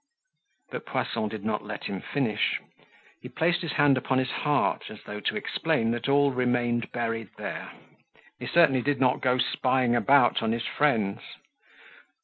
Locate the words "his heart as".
4.17-5.03